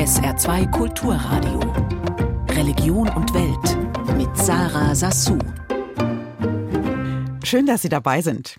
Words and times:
SR2 0.00 0.70
Kulturradio. 0.70 1.60
Religion 2.56 3.06
und 3.10 3.34
Welt 3.34 4.16
mit 4.16 4.34
Sarah 4.34 4.94
Sassou. 4.94 5.36
Schön, 7.44 7.66
dass 7.66 7.82
Sie 7.82 7.90
dabei 7.90 8.22
sind. 8.22 8.56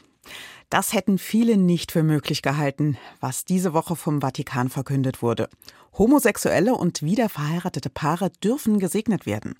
Das 0.69 0.93
hätten 0.93 1.17
viele 1.17 1.57
nicht 1.57 1.91
für 1.91 2.03
möglich 2.03 2.43
gehalten, 2.43 2.95
was 3.21 3.43
diese 3.43 3.73
Woche 3.73 3.95
vom 3.95 4.21
Vatikan 4.21 4.69
verkündet 4.69 5.23
wurde. 5.23 5.49
Homosexuelle 5.97 6.75
und 6.75 7.01
wiederverheiratete 7.01 7.89
Paare 7.89 8.29
dürfen 8.43 8.77
gesegnet 8.77 9.25
werden. 9.25 9.55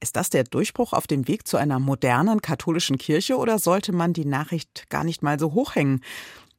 Ist 0.00 0.16
das 0.16 0.30
der 0.30 0.42
Durchbruch 0.42 0.92
auf 0.92 1.06
dem 1.06 1.28
Weg 1.28 1.46
zu 1.46 1.58
einer 1.58 1.78
modernen 1.78 2.42
katholischen 2.42 2.98
Kirche 2.98 3.36
oder 3.36 3.60
sollte 3.60 3.92
man 3.92 4.14
die 4.14 4.26
Nachricht 4.26 4.90
gar 4.90 5.04
nicht 5.04 5.22
mal 5.22 5.38
so 5.38 5.52
hochhängen? 5.52 6.00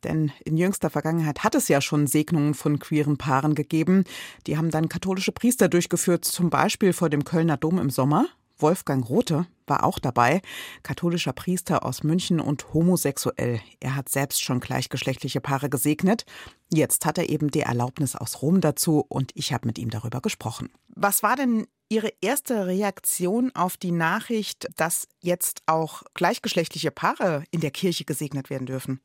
Denn 0.04 0.32
in 0.44 0.58
jüngster 0.58 0.90
Vergangenheit 0.90 1.44
hat 1.44 1.56
es 1.56 1.68
ja 1.68 1.82
schon 1.82 2.08
Segnungen 2.08 2.54
von 2.54 2.80
queeren 2.80 3.18
Paaren 3.18 3.56
gegeben. 3.56 4.04
Die 4.48 4.58
haben 4.58 4.72
dann 4.72 4.90
katholische 4.90 5.32
Priester 5.32 5.68
durchgeführt, 5.68 6.26
zum 6.26 6.50
Beispiel 6.50 6.94
vor 6.94 7.10
dem 7.10 7.24
Kölner 7.24 7.58
Dom 7.58 7.80
im 7.80 7.90
Sommer. 7.90 8.28
Wolfgang 8.58 9.08
Rothe 9.08 9.48
war 9.68 9.84
auch 9.84 10.00
dabei, 10.00 10.42
katholischer 10.84 11.34
Priester 11.34 11.86
aus 11.86 12.04
München 12.04 12.40
und 12.40 12.74
homosexuell. 12.74 13.60
Er 13.80 13.96
hat 13.96 14.10
selbst 14.10 14.44
schon 14.44 14.60
gleichgeschlechtliche 14.60 15.42
Paare 15.42 15.70
gesegnet. 15.70 16.26
Jetzt 16.72 17.06
hat 17.06 17.18
er 17.18 17.30
eben 17.30 17.52
die 17.52 17.62
Erlaubnis 17.62 18.16
aus 18.16 18.42
Rom 18.42 18.62
dazu 18.62 19.04
und 19.08 19.32
ich 19.34 19.52
habe 19.52 19.68
mit 19.68 19.78
ihm 19.78 19.90
darüber 19.90 20.22
gesprochen. 20.22 20.70
Was 20.88 21.24
war 21.24 21.36
denn 21.36 21.68
Ihre 21.88 22.12
erste 22.20 22.66
Reaktion 22.66 23.54
auf 23.54 23.78
die 23.78 23.92
Nachricht, 23.92 24.68
dass 24.76 25.08
jetzt 25.22 25.62
auch 25.68 26.02
gleichgeschlechtliche 26.16 26.90
Paare 26.90 27.44
in 27.52 27.62
der 27.62 27.70
Kirche 27.72 28.06
gesegnet 28.06 28.50
werden 28.50 28.66
dürfen? 28.66 29.02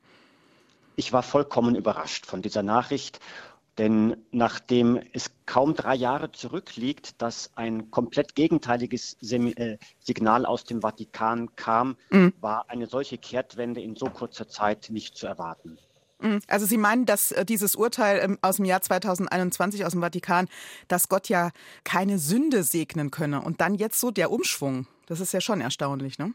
Ich 1.01 1.15
war 1.15 1.23
vollkommen 1.23 1.77
überrascht 1.77 2.27
von 2.27 2.43
dieser 2.43 2.63
Nachricht, 2.63 3.21
denn 3.79 4.19
nachdem 4.33 5.01
es 5.15 5.31
kaum 5.47 5.73
drei 5.73 5.95
Jahre 5.95 6.31
zurückliegt, 6.31 7.23
dass 7.23 7.53
ein 7.55 7.91
komplett 7.91 8.35
gegenteiliges 8.35 9.17
äh, 9.23 9.79
Signal 9.99 10.45
aus 10.45 10.65
dem 10.65 10.83
Vatikan 10.83 11.57
kam, 11.57 11.97
mhm. 12.11 12.35
war 12.43 12.69
eine 12.69 12.87
solche 12.87 13.17
Kehrtwende 13.17 13.81
in 13.81 13.97
so 13.97 14.11
kurzer 14.11 14.47
Zeit 14.47 14.89
nicht 14.91 15.17
zu 15.17 15.27
erwarten. 15.27 15.79
Mhm. 16.19 16.41
Also 16.49 16.67
Sie 16.67 16.77
meinen, 16.77 17.07
dass 17.07 17.33
äh, 17.33 17.47
dieses 17.47 17.77
Urteil 17.77 18.21
ähm, 18.23 18.39
aus 18.43 18.57
dem 18.57 18.67
Jahr 18.67 18.83
2021 18.83 19.87
aus 19.87 19.93
dem 19.93 20.03
Vatikan, 20.03 20.49
dass 20.89 21.09
Gott 21.09 21.31
ja 21.31 21.51
keine 21.83 22.19
Sünde 22.19 22.63
segnen 22.63 23.11
könne 23.11 23.41
und 23.41 23.63
dann 23.63 23.75
jetzt 23.75 24.01
so 24.01 24.11
der 24.11 24.31
Umschwung, 24.31 24.87
das 25.07 25.21
ist 25.21 25.33
ja 25.33 25.41
schon 25.41 25.63
erstaunlich, 25.63 26.19
ne? 26.19 26.35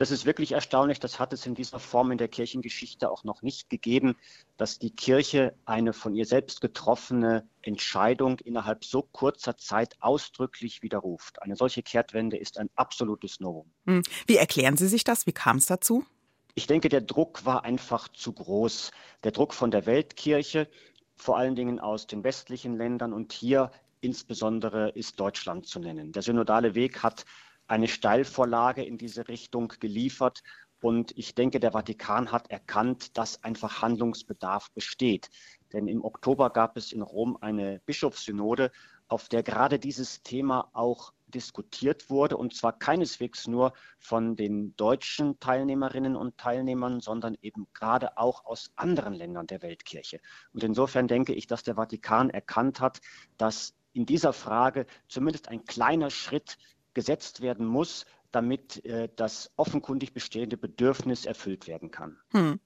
Das 0.00 0.10
ist 0.10 0.24
wirklich 0.24 0.52
erstaunlich. 0.52 0.98
Das 0.98 1.18
hat 1.18 1.34
es 1.34 1.44
in 1.44 1.54
dieser 1.54 1.78
Form 1.78 2.10
in 2.10 2.16
der 2.16 2.28
Kirchengeschichte 2.28 3.10
auch 3.10 3.22
noch 3.22 3.42
nicht 3.42 3.68
gegeben, 3.68 4.16
dass 4.56 4.78
die 4.78 4.92
Kirche 4.92 5.54
eine 5.66 5.92
von 5.92 6.14
ihr 6.14 6.24
selbst 6.24 6.62
getroffene 6.62 7.46
Entscheidung 7.60 8.38
innerhalb 8.38 8.82
so 8.82 9.02
kurzer 9.02 9.58
Zeit 9.58 9.96
ausdrücklich 10.00 10.82
widerruft. 10.82 11.42
Eine 11.42 11.54
solche 11.54 11.82
Kehrtwende 11.82 12.38
ist 12.38 12.56
ein 12.56 12.70
absolutes 12.76 13.40
Novum. 13.40 13.70
Hm. 13.84 14.02
Wie 14.26 14.38
erklären 14.38 14.78
Sie 14.78 14.88
sich 14.88 15.04
das? 15.04 15.26
Wie 15.26 15.32
kam 15.32 15.58
es 15.58 15.66
dazu? 15.66 16.06
Ich 16.54 16.66
denke, 16.66 16.88
der 16.88 17.02
Druck 17.02 17.44
war 17.44 17.64
einfach 17.64 18.08
zu 18.08 18.32
groß. 18.32 18.92
Der 19.22 19.32
Druck 19.32 19.52
von 19.52 19.70
der 19.70 19.84
Weltkirche, 19.84 20.66
vor 21.14 21.36
allen 21.36 21.56
Dingen 21.56 21.78
aus 21.78 22.06
den 22.06 22.24
westlichen 22.24 22.74
Ländern 22.74 23.12
und 23.12 23.34
hier 23.34 23.70
insbesondere 24.00 24.92
ist 24.92 25.20
Deutschland 25.20 25.66
zu 25.66 25.78
nennen. 25.78 26.12
Der 26.12 26.22
synodale 26.22 26.74
Weg 26.74 27.02
hat 27.02 27.26
eine 27.70 27.88
Steilvorlage 27.88 28.82
in 28.82 28.98
diese 28.98 29.28
Richtung 29.28 29.72
geliefert. 29.78 30.42
Und 30.82 31.16
ich 31.16 31.34
denke, 31.34 31.60
der 31.60 31.72
Vatikan 31.72 32.32
hat 32.32 32.50
erkannt, 32.50 33.16
dass 33.16 33.44
einfach 33.44 33.80
Handlungsbedarf 33.80 34.70
besteht. 34.72 35.30
Denn 35.72 35.86
im 35.86 36.04
Oktober 36.04 36.50
gab 36.50 36.76
es 36.76 36.90
in 36.90 37.02
Rom 37.02 37.36
eine 37.40 37.80
Bischofssynode, 37.86 38.72
auf 39.06 39.28
der 39.28 39.42
gerade 39.42 39.78
dieses 39.78 40.22
Thema 40.22 40.70
auch 40.72 41.12
diskutiert 41.28 42.10
wurde. 42.10 42.36
Und 42.36 42.54
zwar 42.56 42.76
keineswegs 42.76 43.46
nur 43.46 43.72
von 43.98 44.34
den 44.34 44.74
deutschen 44.76 45.38
Teilnehmerinnen 45.38 46.16
und 46.16 46.38
Teilnehmern, 46.38 47.00
sondern 47.00 47.36
eben 47.40 47.68
gerade 47.72 48.16
auch 48.18 48.46
aus 48.46 48.72
anderen 48.74 49.14
Ländern 49.14 49.46
der 49.46 49.62
Weltkirche. 49.62 50.20
Und 50.52 50.64
insofern 50.64 51.06
denke 51.06 51.34
ich, 51.34 51.46
dass 51.46 51.62
der 51.62 51.76
Vatikan 51.76 52.30
erkannt 52.30 52.80
hat, 52.80 53.00
dass 53.36 53.74
in 53.92 54.06
dieser 54.06 54.32
Frage 54.32 54.86
zumindest 55.08 55.48
ein 55.48 55.64
kleiner 55.64 56.10
Schritt 56.10 56.56
gesetzt 56.94 57.40
werden 57.40 57.66
muss, 57.66 58.06
damit 58.32 58.84
äh, 58.84 59.08
das 59.16 59.50
offenkundig 59.56 60.12
bestehende 60.12 60.56
Bedürfnis 60.56 61.26
erfüllt 61.26 61.66
werden 61.66 61.90
kann. 61.90 62.16
Hm. 62.32 62.60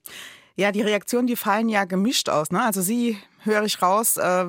Ja, 0.57 0.71
die 0.71 0.83
Reaktionen, 0.83 1.27
die 1.27 1.35
fallen 1.35 1.69
ja 1.69 1.85
gemischt 1.85 2.29
aus. 2.29 2.53
Ne? 2.53 2.63
Also 2.63 2.81
Sie, 2.81 3.19
höre 3.41 3.65
ich 3.65 3.83
raus, 3.83 4.17
äh, 4.17 4.47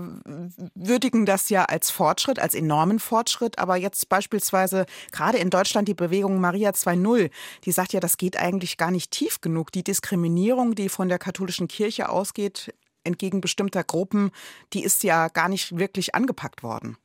würdigen 0.76 1.26
das 1.26 1.50
ja 1.50 1.66
als 1.66 1.90
Fortschritt, 1.90 2.38
als 2.38 2.54
enormen 2.54 3.00
Fortschritt. 3.00 3.58
Aber 3.58 3.76
jetzt 3.76 4.08
beispielsweise 4.08 4.86
gerade 5.12 5.40
in 5.40 5.50
Deutschland 5.50 5.88
die 5.88 5.96
Bewegung 5.96 6.40
Maria 6.40 6.72
2.0, 6.72 7.32
die 7.64 7.72
sagt 7.72 7.94
ja, 7.94 8.00
das 8.00 8.18
geht 8.18 8.38
eigentlich 8.38 8.78
gar 8.78 8.92
nicht 8.92 9.10
tief 9.12 9.42
genug. 9.42 9.72
Die 9.72 9.84
Diskriminierung, 9.84 10.76
die 10.76 10.90
von 10.90 11.10
der 11.10 11.18
katholischen 11.18 11.68
Kirche 11.68 12.10
ausgeht, 12.10 12.72
entgegen 13.04 13.42
bestimmter 13.42 13.84
Gruppen, 13.84 14.32
die 14.74 14.84
ist 14.84 15.04
ja 15.04 15.28
gar 15.30 15.50
nicht 15.50 15.78
wirklich 15.78 16.14
angepackt 16.14 16.62
worden. 16.62 16.98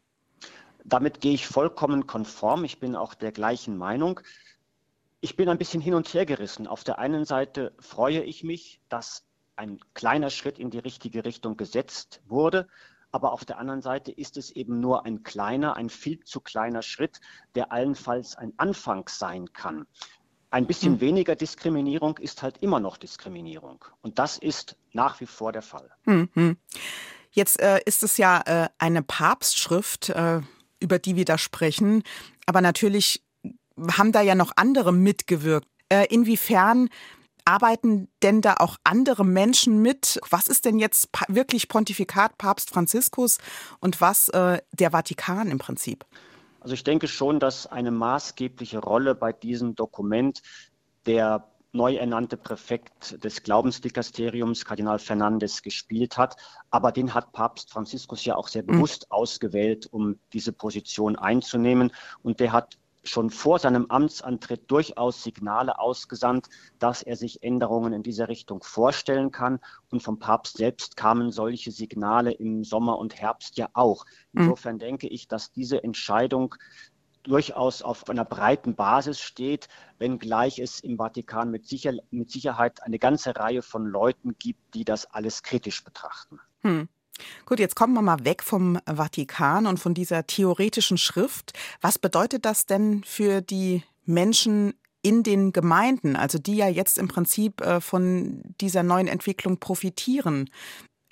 Damit 0.90 1.20
gehe 1.20 1.32
ich 1.32 1.46
vollkommen 1.46 2.06
konform. 2.08 2.64
Ich 2.64 2.80
bin 2.80 2.96
auch 2.96 3.14
der 3.14 3.30
gleichen 3.30 3.78
Meinung. 3.78 4.20
Ich 5.20 5.36
bin 5.36 5.48
ein 5.48 5.56
bisschen 5.56 5.80
hin 5.80 5.94
und 5.94 6.12
her 6.12 6.26
gerissen. 6.26 6.66
Auf 6.66 6.82
der 6.82 6.98
einen 6.98 7.24
Seite 7.24 7.72
freue 7.78 8.22
ich 8.22 8.42
mich, 8.42 8.80
dass 8.88 9.24
ein 9.54 9.78
kleiner 9.94 10.30
Schritt 10.30 10.58
in 10.58 10.70
die 10.70 10.80
richtige 10.80 11.24
Richtung 11.24 11.56
gesetzt 11.56 12.20
wurde. 12.26 12.66
Aber 13.12 13.32
auf 13.32 13.44
der 13.44 13.58
anderen 13.58 13.82
Seite 13.82 14.10
ist 14.10 14.36
es 14.36 14.50
eben 14.50 14.80
nur 14.80 15.06
ein 15.06 15.22
kleiner, 15.22 15.76
ein 15.76 15.90
viel 15.90 16.24
zu 16.24 16.40
kleiner 16.40 16.82
Schritt, 16.82 17.20
der 17.54 17.70
allenfalls 17.70 18.36
ein 18.36 18.52
Anfang 18.56 19.08
sein 19.08 19.52
kann. 19.52 19.86
Ein 20.50 20.66
bisschen 20.66 20.94
hm. 20.94 21.00
weniger 21.00 21.36
Diskriminierung 21.36 22.18
ist 22.18 22.42
halt 22.42 22.58
immer 22.58 22.80
noch 22.80 22.96
Diskriminierung. 22.96 23.84
Und 24.02 24.18
das 24.18 24.38
ist 24.38 24.76
nach 24.92 25.20
wie 25.20 25.26
vor 25.26 25.52
der 25.52 25.62
Fall. 25.62 25.88
Hm, 26.04 26.56
Jetzt 27.30 27.60
äh, 27.60 27.80
ist 27.84 28.02
es 28.02 28.16
ja 28.16 28.40
äh, 28.44 28.68
eine 28.78 29.02
Papstschrift. 29.02 30.08
Äh 30.08 30.40
über 30.80 30.98
die 30.98 31.16
wir 31.16 31.24
da 31.24 31.38
sprechen. 31.38 32.02
Aber 32.46 32.60
natürlich 32.60 33.22
haben 33.96 34.12
da 34.12 34.20
ja 34.20 34.34
noch 34.34 34.52
andere 34.56 34.92
mitgewirkt. 34.92 35.68
Äh, 35.88 36.06
inwiefern 36.06 36.88
arbeiten 37.44 38.08
denn 38.22 38.40
da 38.40 38.54
auch 38.58 38.76
andere 38.84 39.24
Menschen 39.24 39.82
mit? 39.82 40.20
Was 40.30 40.48
ist 40.48 40.64
denn 40.64 40.78
jetzt 40.78 41.08
wirklich 41.28 41.68
Pontifikat 41.68 42.38
Papst 42.38 42.70
Franziskus 42.70 43.38
und 43.80 44.00
was 44.00 44.28
äh, 44.28 44.60
der 44.72 44.90
Vatikan 44.92 45.50
im 45.50 45.58
Prinzip? 45.58 46.04
Also 46.60 46.74
ich 46.74 46.84
denke 46.84 47.08
schon, 47.08 47.40
dass 47.40 47.66
eine 47.66 47.90
maßgebliche 47.90 48.78
Rolle 48.78 49.14
bei 49.14 49.32
diesem 49.32 49.74
Dokument 49.74 50.42
der 51.06 51.48
neu 51.72 51.94
ernannte 51.96 52.36
Präfekt 52.36 53.22
des 53.22 53.42
Glaubensdikasteriums, 53.42 54.64
Kardinal 54.64 54.98
Fernandes, 54.98 55.62
gespielt 55.62 56.18
hat. 56.18 56.36
Aber 56.70 56.92
den 56.92 57.14
hat 57.14 57.32
Papst 57.32 57.70
Franziskus 57.70 58.24
ja 58.24 58.36
auch 58.36 58.48
sehr 58.48 58.62
mhm. 58.62 58.68
bewusst 58.68 59.06
mhm. 59.08 59.14
ausgewählt, 59.14 59.88
um 59.90 60.18
diese 60.32 60.52
Position 60.52 61.16
einzunehmen. 61.16 61.92
Und 62.22 62.40
der 62.40 62.52
hat 62.52 62.78
schon 63.02 63.30
vor 63.30 63.58
seinem 63.58 63.86
Amtsantritt 63.86 64.70
durchaus 64.70 65.22
Signale 65.22 65.78
ausgesandt, 65.78 66.48
dass 66.78 67.02
er 67.02 67.16
sich 67.16 67.42
Änderungen 67.42 67.92
in 67.92 68.02
dieser 68.02 68.28
Richtung 68.28 68.62
vorstellen 68.62 69.30
kann. 69.30 69.60
Und 69.90 70.02
vom 70.02 70.18
Papst 70.18 70.58
selbst 70.58 70.96
kamen 70.96 71.30
solche 71.30 71.70
Signale 71.70 72.32
im 72.32 72.64
Sommer 72.64 72.98
und 72.98 73.16
Herbst 73.20 73.56
ja 73.56 73.68
auch. 73.72 74.04
Mhm. 74.32 74.42
Insofern 74.42 74.78
denke 74.78 75.08
ich, 75.08 75.28
dass 75.28 75.52
diese 75.52 75.82
Entscheidung 75.82 76.54
durchaus 77.22 77.82
auf 77.82 78.08
einer 78.08 78.24
breiten 78.24 78.74
Basis 78.74 79.20
steht, 79.20 79.68
wenngleich 79.98 80.58
es 80.58 80.80
im 80.80 80.96
Vatikan 80.96 81.50
mit, 81.50 81.66
sicher, 81.68 81.92
mit 82.10 82.30
Sicherheit 82.30 82.82
eine 82.82 82.98
ganze 82.98 83.36
Reihe 83.36 83.62
von 83.62 83.86
Leuten 83.86 84.36
gibt, 84.38 84.74
die 84.74 84.84
das 84.84 85.06
alles 85.06 85.42
kritisch 85.42 85.84
betrachten. 85.84 86.40
Hm. 86.60 86.88
Gut, 87.44 87.60
jetzt 87.60 87.76
kommen 87.76 87.92
wir 87.94 88.02
mal 88.02 88.24
weg 88.24 88.42
vom 88.42 88.78
Vatikan 88.86 89.66
und 89.66 89.78
von 89.78 89.92
dieser 89.92 90.26
theoretischen 90.26 90.96
Schrift. 90.96 91.52
Was 91.80 91.98
bedeutet 91.98 92.44
das 92.46 92.64
denn 92.64 93.04
für 93.04 93.42
die 93.42 93.82
Menschen 94.06 94.74
in 95.02 95.22
den 95.22 95.52
Gemeinden, 95.52 96.16
also 96.16 96.38
die 96.38 96.56
ja 96.56 96.68
jetzt 96.68 96.98
im 96.98 97.08
Prinzip 97.08 97.60
äh, 97.60 97.80
von 97.80 98.42
dieser 98.60 98.82
neuen 98.82 99.08
Entwicklung 99.08 99.58
profitieren? 99.58 100.50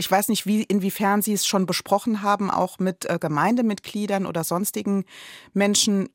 Ich 0.01 0.11
weiß 0.11 0.29
nicht, 0.29 0.47
wie, 0.47 0.63
inwiefern 0.63 1.23
Sie 1.23 1.33
es 1.33 1.47
schon 1.47 1.67
besprochen 1.67 2.23
haben, 2.23 2.51
auch 2.51 2.79
mit 2.79 3.05
äh, 3.07 3.19
Gemeindemitgliedern 3.21 4.27
oder 4.27 4.45
sonstigen 4.45 5.05
Menschen. 5.53 6.09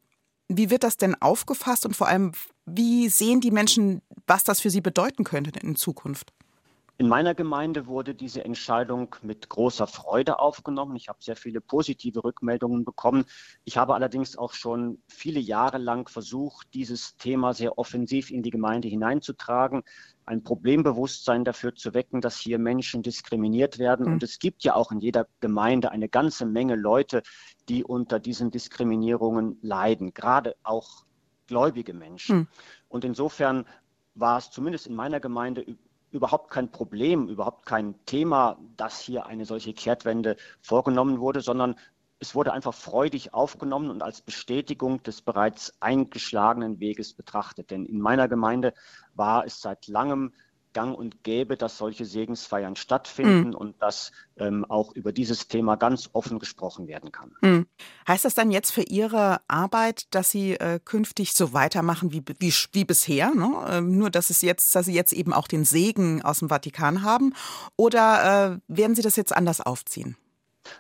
Wie 0.48 0.70
wird 0.70 0.84
das 0.84 0.98
denn 0.98 1.22
aufgefasst 1.22 1.86
und 1.86 1.96
vor 1.96 2.08
allem, 2.08 2.32
wie 2.66 3.10
sehen 3.10 3.42
die 3.42 3.52
Menschen, 3.52 4.02
was 4.26 4.46
das 4.46 4.62
für 4.62 4.70
sie 4.70 4.82
bedeuten 4.82 5.26
könnte 5.26 5.60
in 5.60 5.76
Zukunft? 5.76 6.34
In 7.00 7.08
meiner 7.08 7.34
Gemeinde 7.34 7.88
wurde 7.88 8.14
diese 8.14 8.46
Entscheidung 8.46 9.16
mit 9.24 9.50
großer 9.50 9.88
Freude 9.88 10.38
aufgenommen. 10.38 10.96
Ich 10.96 11.10
habe 11.10 11.18
sehr 11.24 11.36
viele 11.36 11.60
positive 11.60 12.24
Rückmeldungen 12.24 12.86
bekommen. 12.86 13.26
Ich 13.64 13.78
habe 13.78 13.96
allerdings 13.96 14.38
auch 14.38 14.54
schon 14.54 15.02
viele 15.08 15.40
Jahre 15.40 15.80
lang 15.80 16.08
versucht, 16.08 16.68
dieses 16.76 17.18
Thema 17.18 17.54
sehr 17.54 17.80
offensiv 17.80 18.30
in 18.30 18.44
die 18.44 18.52
Gemeinde 18.52 18.90
hineinzutragen, 18.90 19.82
ein 20.26 20.44
Problembewusstsein 20.44 21.44
dafür 21.44 21.74
zu 21.74 21.96
wecken, 21.96 22.22
dass 22.22 22.38
hier 22.38 22.60
Menschen 22.60 23.02
diskriminiert 23.02 23.80
werden. 23.80 24.06
Mhm. 24.06 24.14
Und 24.14 24.24
es 24.24 24.38
gibt 24.38 24.64
ja 24.64 24.76
auch 24.76 24.92
in 24.92 25.00
jeder 25.00 25.28
Gemeinde 25.40 25.90
eine 25.92 26.10
ganze 26.10 26.46
Menge 26.46 26.76
Leute, 26.76 27.24
die 27.70 27.84
unter 27.84 28.20
diesen 28.20 28.52
Diskriminierungen 28.52 29.58
leiden, 29.64 30.14
gerade 30.14 30.56
auch 30.62 31.06
gläubige 31.48 31.94
Menschen. 31.94 32.38
Mhm. 32.38 32.48
Und 32.88 33.04
insofern 33.04 33.66
war 34.14 34.38
es 34.38 34.52
zumindest 34.52 34.86
in 34.86 34.94
meiner 34.94 35.20
Gemeinde 35.20 35.66
überhaupt 36.14 36.52
kein 36.52 36.72
Problem, 36.72 37.28
überhaupt 37.28 37.66
kein 37.66 37.96
Thema, 38.06 38.58
dass 38.78 39.02
hier 39.02 39.26
eine 39.26 39.46
solche 39.46 39.74
Kehrtwende 39.74 40.38
vorgenommen 40.62 41.20
wurde, 41.20 41.42
sondern 41.42 41.76
es 42.20 42.36
wurde 42.36 42.54
einfach 42.54 42.74
freudig 42.74 43.34
aufgenommen 43.34 43.90
und 43.90 44.02
als 44.02 44.22
Bestätigung 44.22 45.04
des 45.04 45.22
bereits 45.22 45.74
eingeschlagenen 45.82 46.80
Weges 46.80 47.14
betrachtet. 47.14 47.72
Denn 47.72 47.86
in 47.86 48.00
meiner 48.00 48.30
Gemeinde 48.30 48.74
war 49.14 49.46
es 49.46 49.60
seit 49.60 49.88
langem 49.88 50.34
gang 50.74 50.98
und 50.98 51.24
gäbe, 51.24 51.58
dass 51.58 51.78
solche 51.78 52.06
Segensfeiern 52.06 52.76
stattfinden 52.76 53.50
mhm. 53.50 53.56
und 53.56 53.82
dass 53.82 54.12
ähm, 54.38 54.66
auch 54.66 54.94
über 54.94 55.12
dieses 55.12 55.48
Thema 55.48 55.76
ganz 55.76 56.10
offen 56.14 56.40
gesprochen 56.40 56.88
werden 56.88 57.12
kann. 57.12 57.32
Mhm. 57.42 57.68
Heißt 58.08 58.26
das 58.26 58.36
dann 58.36 58.52
jetzt 58.52 58.72
für 58.72 58.82
Ihre 58.82 59.42
Arbeit, 59.48 60.14
dass 60.14 60.32
Sie 60.32 60.54
äh, 60.54 60.80
künftig 60.84 61.34
so 61.34 61.54
weitermachen 61.54 62.12
wie, 62.12 62.24
wie, 62.40 62.54
wie 62.72 62.86
bisher? 62.86 63.34
Ne? 63.34 63.54
Ähm, 63.70 63.98
nur, 63.98 64.10
dass, 64.10 64.30
es 64.30 64.42
jetzt, 64.42 64.76
dass 64.76 64.86
Sie 64.86 64.94
jetzt 64.94 65.14
eben 65.14 65.34
auch 65.34 65.48
den 65.48 65.66
Segen 65.66 66.22
aus 66.22 66.40
dem 66.40 66.50
Vatikan 66.50 67.04
haben? 67.04 67.34
Oder 67.78 68.54
äh, 68.54 68.60
werden 68.68 68.96
Sie 68.96 69.02
das 69.02 69.16
jetzt 69.16 69.36
anders 69.36 69.62
aufziehen? 69.62 70.18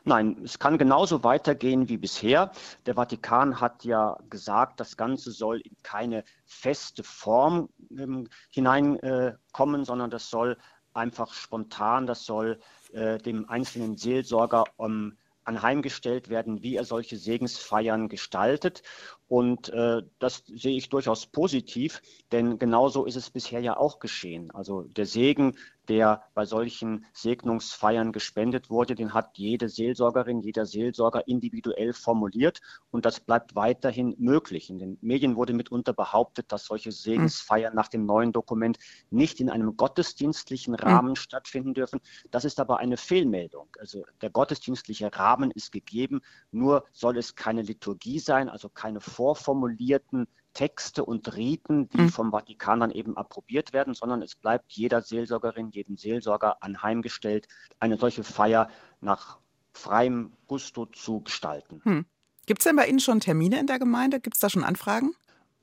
Nein, 0.04 0.42
es 0.44 0.60
kann 0.60 0.78
genauso 0.78 1.24
weitergehen 1.24 1.90
wie 1.90 1.98
bisher. 1.98 2.52
Der 2.86 2.96
Vatikan 2.96 3.60
hat 3.60 3.84
ja 3.84 4.18
gesagt, 4.30 4.80
das 4.80 4.98
Ganze 4.98 5.32
soll 5.32 5.62
in 5.62 5.76
keine 5.84 6.24
feste 6.46 7.04
Form 7.04 7.70
ähm, 7.98 8.30
hineinkommen, 8.50 9.82
äh, 9.82 9.86
sondern 9.86 10.10
das 10.10 10.30
soll 10.30 10.58
einfach 10.94 11.34
spontan, 11.34 12.06
das 12.06 12.26
soll 12.26 12.60
äh, 12.94 13.18
dem 13.18 13.50
einzelnen 13.50 13.98
Seelsorger 13.98 14.66
um, 14.78 15.18
anheimgestellt 15.46 16.30
werden, 16.30 16.64
wie 16.64 16.76
er 16.76 16.86
solche 16.86 17.18
Segensfeiern 17.18 18.08
gestaltet. 18.10 18.82
Und 19.28 19.70
äh, 19.70 20.04
das 20.20 20.44
sehe 20.46 20.76
ich 20.76 20.90
durchaus 20.90 21.26
positiv, 21.26 22.02
denn 22.32 22.60
genauso 22.60 23.06
ist 23.06 23.16
es 23.16 23.30
bisher 23.30 23.62
ja 23.62 23.78
auch 23.78 24.00
geschehen. 24.00 24.52
Also 24.52 24.84
der 24.84 25.06
Segen 25.06 25.56
der 25.90 26.24
bei 26.34 26.46
solchen 26.46 27.06
Segnungsfeiern 27.14 28.12
gespendet 28.12 28.70
wurde, 28.70 28.96
den 28.96 29.14
hat 29.14 29.38
jede 29.38 29.70
Seelsorgerin, 29.70 30.42
jeder 30.42 30.66
Seelsorger 30.66 31.28
individuell 31.28 31.94
formuliert 31.94 32.62
und 32.92 33.06
das 33.06 33.20
bleibt 33.20 33.56
weiterhin 33.56 34.16
möglich. 34.18 34.70
In 34.70 34.80
den 34.80 34.98
Medien 35.02 35.36
wurde 35.36 35.54
mitunter 35.54 35.94
behauptet, 35.94 36.52
dass 36.52 36.66
solche 36.66 36.92
Segensfeiern 36.92 37.76
nach 37.76 37.90
dem 37.90 38.06
neuen 38.06 38.32
Dokument 38.32 38.78
nicht 39.10 39.40
in 39.40 39.50
einem 39.50 39.76
gottesdienstlichen 39.76 40.76
Rahmen 40.76 41.12
mhm. 41.12 41.16
stattfinden 41.16 41.74
dürfen. 41.74 42.00
Das 42.32 42.46
ist 42.46 42.60
aber 42.60 42.78
eine 42.78 42.98
Fehlmeldung. 42.98 43.68
Also 43.80 44.06
der 44.22 44.30
gottesdienstliche 44.30 45.14
Rahmen 45.14 45.52
ist 45.52 45.72
gegeben, 45.72 46.22
nur 46.52 46.86
soll 46.92 47.18
es 47.18 47.36
keine 47.36 47.62
Liturgie 47.62 48.20
sein, 48.20 48.48
also 48.50 48.70
keine 48.70 49.02
vorformulierten 49.14 50.28
Texte 50.54 51.04
und 51.04 51.36
Riten, 51.36 51.90
die 51.90 52.02
mhm. 52.02 52.10
vom 52.10 52.32
Vatikan 52.32 52.80
dann 52.80 52.92
eben 52.92 53.18
approbiert 53.18 53.74
werden, 53.74 53.94
sondern 53.94 54.22
es 54.22 54.36
bleibt 54.36 54.72
jeder 54.74 55.02
Seelsorgerin, 55.02 55.72
jedem 55.72 55.98
Seelsorger 55.98 56.62
anheimgestellt, 56.62 57.48
eine 57.80 57.98
solche 57.98 58.24
Feier 58.24 58.70
nach 59.02 59.40
freiem 59.74 60.34
Gusto 60.48 60.86
zu 60.86 61.22
gestalten. 61.22 61.82
Hm. 61.84 62.06
Gibt 62.46 62.60
es 62.60 62.66
denn 62.66 62.76
bei 62.76 62.88
Ihnen 62.88 63.00
schon 63.00 63.20
Termine 63.20 63.60
in 63.60 63.68
der 63.68 63.80
Gemeinde? 63.80 64.20
Gibt 64.20 64.36
es 64.36 64.42
da 64.42 64.50
schon 64.50 64.64
Anfragen? 64.64 65.16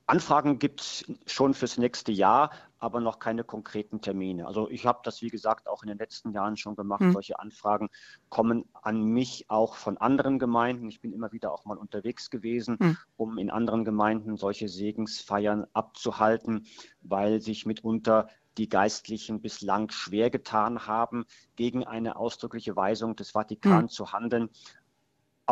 Anfragen 0.07 0.59
gibt 0.59 0.81
es 0.81 1.05
schon 1.25 1.53
fürs 1.53 1.77
nächste 1.77 2.11
Jahr, 2.11 2.51
aber 2.81 2.99
noch 2.99 3.19
keine 3.19 3.43
konkreten 3.43 4.01
Termine. 4.01 4.47
Also 4.47 4.69
ich 4.69 4.85
habe 4.85 4.99
das, 5.03 5.21
wie 5.21 5.29
gesagt, 5.29 5.69
auch 5.69 5.83
in 5.83 5.89
den 5.89 5.99
letzten 5.99 6.31
Jahren 6.33 6.57
schon 6.57 6.75
gemacht. 6.75 7.01
Mhm. 7.01 7.13
Solche 7.13 7.39
Anfragen 7.39 7.89
kommen 8.29 8.65
an 8.73 9.03
mich 9.03 9.45
auch 9.49 9.75
von 9.75 9.97
anderen 9.97 10.39
Gemeinden. 10.39 10.89
Ich 10.89 10.99
bin 10.99 11.13
immer 11.13 11.31
wieder 11.31 11.53
auch 11.53 11.63
mal 11.65 11.77
unterwegs 11.77 12.31
gewesen, 12.31 12.77
mhm. 12.79 12.97
um 13.17 13.37
in 13.37 13.51
anderen 13.51 13.85
Gemeinden 13.85 14.35
solche 14.35 14.67
Segensfeiern 14.67 15.67
abzuhalten, 15.73 16.65
weil 17.01 17.39
sich 17.39 17.67
mitunter 17.67 18.27
die 18.57 18.67
Geistlichen 18.67 19.41
bislang 19.41 19.91
schwer 19.91 20.29
getan 20.29 20.87
haben, 20.87 21.25
gegen 21.55 21.85
eine 21.85 22.15
ausdrückliche 22.15 22.75
Weisung 22.75 23.15
des 23.15 23.31
Vatikan 23.31 23.83
mhm. 23.83 23.89
zu 23.89 24.11
handeln. 24.11 24.49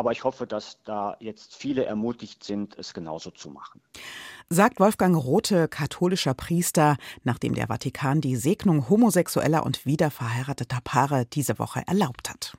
Aber 0.00 0.12
ich 0.12 0.24
hoffe, 0.24 0.46
dass 0.46 0.78
da 0.84 1.14
jetzt 1.20 1.54
viele 1.54 1.84
ermutigt 1.84 2.42
sind, 2.42 2.74
es 2.78 2.94
genauso 2.94 3.30
zu 3.30 3.50
machen. 3.50 3.82
Sagt 4.48 4.80
Wolfgang 4.80 5.14
Rothe, 5.14 5.68
katholischer 5.68 6.32
Priester, 6.32 6.96
nachdem 7.22 7.54
der 7.54 7.66
Vatikan 7.66 8.22
die 8.22 8.36
Segnung 8.36 8.88
homosexueller 8.88 9.62
und 9.62 9.84
wiederverheirateter 9.84 10.78
Paare 10.82 11.26
diese 11.26 11.58
Woche 11.58 11.82
erlaubt 11.86 12.30
hat. 12.30 12.56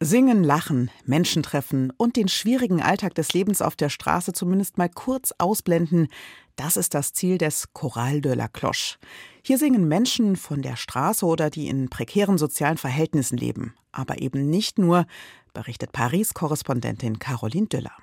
Singen, 0.00 0.42
lachen, 0.42 0.90
Menschen 1.04 1.42
treffen 1.42 1.92
und 1.98 2.16
den 2.16 2.28
schwierigen 2.28 2.80
Alltag 2.80 3.14
des 3.14 3.34
Lebens 3.34 3.60
auf 3.60 3.76
der 3.76 3.90
Straße 3.90 4.32
zumindest 4.32 4.78
mal 4.78 4.88
kurz 4.88 5.34
ausblenden, 5.36 6.08
das 6.56 6.78
ist 6.78 6.94
das 6.94 7.12
Ziel 7.12 7.36
des 7.36 7.74
Choral 7.74 8.22
de 8.22 8.34
la 8.34 8.48
Cloche. 8.48 8.96
Hier 9.42 9.58
singen 9.58 9.88
Menschen 9.88 10.36
von 10.36 10.62
der 10.62 10.76
Straße 10.76 11.24
oder 11.26 11.50
die 11.50 11.68
in 11.68 11.90
prekären 11.90 12.38
sozialen 12.38 12.78
Verhältnissen 12.78 13.36
leben. 13.36 13.74
Aber 13.92 14.20
eben 14.20 14.48
nicht 14.48 14.78
nur, 14.78 15.06
berichtet 15.56 15.90
Paris-Korrespondentin 15.92 17.18
Caroline 17.18 17.66
Düller. 17.66 17.96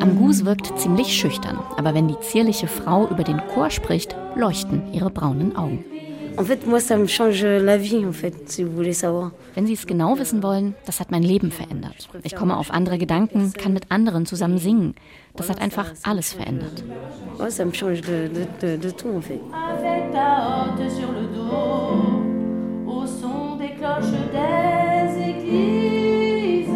Amgus 0.00 0.44
wirkt 0.46 0.78
ziemlich 0.78 1.14
schüchtern, 1.14 1.58
aber 1.76 1.92
wenn 1.92 2.08
die 2.08 2.18
zierliche 2.20 2.66
Frau 2.66 3.08
über 3.08 3.24
den 3.24 3.42
Chor 3.48 3.70
spricht, 3.70 4.16
leuchten 4.36 4.94
ihre 4.94 5.10
braunen 5.10 5.54
Augen. 5.54 5.84
En 6.38 6.44
fait, 6.44 6.66
moi, 6.68 6.78
ça 6.78 6.96
me 6.96 7.06
change 7.08 7.44
la 7.44 7.76
vie, 7.76 8.06
en 8.06 8.12
fait, 8.12 8.32
si 8.48 8.62
vous 8.62 8.70
voulez 8.70 8.92
savoir. 8.92 9.32
Wenn 9.56 9.66
Sie 9.66 9.72
es 9.72 9.86
genau 9.86 10.16
wissen 10.18 10.40
wollen, 10.42 10.74
das 10.86 11.00
hat 11.00 11.10
mein 11.10 11.24
Leben 11.24 11.50
verändert. 11.50 12.08
Ich 12.22 12.36
komme 12.36 12.56
auf 12.56 12.70
andere 12.70 12.96
Gedanken, 12.96 13.52
kann 13.54 13.72
mit 13.72 13.90
anderen 13.90 14.24
zusammen 14.24 14.58
singen. 14.58 14.94
Das 15.34 15.50
hat 15.50 15.60
einfach 15.60 15.92
alles 16.04 16.32
verändert. 16.32 16.84
Ça 17.48 17.64
me 17.64 17.72
change 17.72 18.02
de, 18.02 18.28
de, 18.28 18.46
de, 18.60 18.76
de 18.76 18.90
tout, 18.92 19.08
en 19.16 19.20
fait. 19.20 19.40
Avec 19.52 20.12
ta 20.12 20.46
horte 20.46 20.88
sur 20.90 21.10
le 21.10 21.26
dos, 21.34 22.86
au 22.86 23.04
son 23.04 23.56
des 23.58 23.74
cloches 23.76 24.12
des 24.32 25.30
églises. 25.30 26.68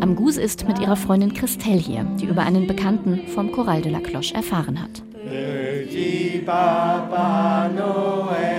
Amguse 0.00 0.38
ist 0.38 0.66
mit 0.66 0.80
ihrer 0.80 0.96
Freundin 0.96 1.32
Christelle 1.32 1.78
hier, 1.78 2.04
die 2.20 2.26
über 2.26 2.42
einen 2.42 2.66
Bekannten 2.66 3.20
vom 3.28 3.52
Choral 3.52 3.82
de 3.82 3.92
la 3.92 4.00
Cloche 4.00 4.34
erfahren 4.34 4.82
hat. 4.82 5.02
Petit 5.28 6.42
Papa 6.44 7.68
Noël 7.74 8.55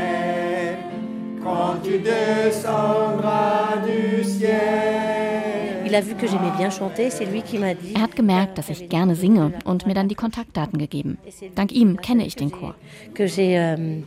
quand 1.67 1.83
tu 1.83 1.99
descendras 1.99 3.77
du 3.85 4.23
ciel. 4.23 5.83
Il 5.85 5.95
a 5.95 6.01
vu 6.01 6.15
que 6.15 6.27
j'aimais 6.27 6.51
bien 6.57 6.69
chanter, 6.69 7.09
c'est 7.09 7.25
lui 7.25 7.41
qui 7.41 7.57
m'a 7.57 7.73
dit. 7.73 7.93
Er 7.95 8.01
hat 8.01 8.15
gemerkt, 8.15 8.57
dass 8.57 8.69
ich 8.69 8.89
gerne 8.89 9.15
singe 9.15 9.53
und 9.63 9.85
mir 9.85 9.93
dann 9.93 10.09
die 10.09 10.15
Kontaktdaten 10.15 10.77
gegeben. 10.77 11.17
Dank 11.55 11.71
ihm 11.71 11.97
kenne 12.01 12.25
ich 12.25 12.35
den 12.35 12.51
Chor. 12.51 12.75
Euh, 13.17 14.01